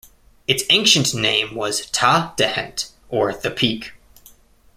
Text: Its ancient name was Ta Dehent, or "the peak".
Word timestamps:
Its 0.47 0.63
ancient 0.71 1.13
name 1.13 1.53
was 1.53 1.85
Ta 1.91 2.33
Dehent, 2.35 2.89
or 3.09 3.31
"the 3.35 3.51
peak". 3.51 3.91